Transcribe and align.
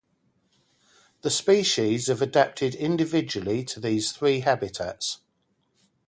The 1.21 1.29
species 1.29 2.07
have 2.07 2.23
adapted 2.23 2.73
individually 2.73 3.63
to 3.65 3.79
these 3.79 4.11
three 4.11 4.39
habitats. 4.39 5.19